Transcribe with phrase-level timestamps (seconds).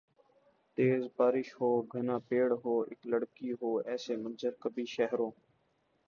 [0.77, 5.31] تیز بارش ہو گھنا پیڑ ہو اِک لڑکی ہوایسے منظر کبھی شہروں